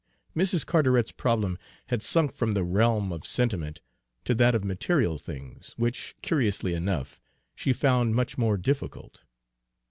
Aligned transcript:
Mrs. 0.35 0.65
Carteret's 0.65 1.11
problem 1.11 1.59
had 1.89 2.01
sunk 2.01 2.33
from 2.33 2.55
the 2.55 2.63
realm 2.63 3.11
of 3.13 3.23
sentiment 3.23 3.81
to 4.25 4.33
that 4.33 4.55
of 4.55 4.63
material 4.63 5.19
things, 5.19 5.75
which, 5.77 6.15
curiously 6.23 6.73
enough, 6.73 7.21
she 7.53 7.71
found 7.71 8.15
much 8.15 8.35
more 8.35 8.57
difficult. 8.57 9.21